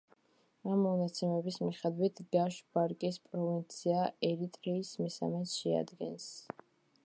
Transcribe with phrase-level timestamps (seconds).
[0.69, 6.31] ამ მონაცემების მიხედვით გაშ-ბარკის პროვინცია ერიტრეის მესამედს შეადგენს.